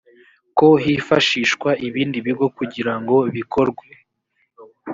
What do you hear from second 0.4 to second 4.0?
ko hifashishwa ibindi bigo kugira ngo bikorwe